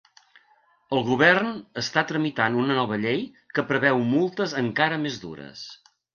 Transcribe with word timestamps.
El 0.95 1.01
govern 1.09 1.51
està 1.81 2.03
tramitant 2.13 2.57
una 2.63 2.79
nova 2.79 2.99
llei 3.03 3.23
que 3.59 3.67
preveu 3.75 4.03
multes 4.17 4.59
encara 4.65 5.01
més 5.07 5.21
dures. 5.29 5.65